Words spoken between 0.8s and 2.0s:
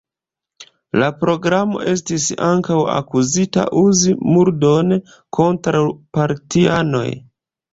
La programo